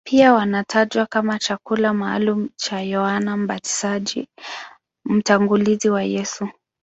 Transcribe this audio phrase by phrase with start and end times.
[0.05, 4.27] Pia wanatajwa kama chakula maalumu cha Yohane Mbatizaji,
[5.05, 6.49] mtangulizi wa Yesu.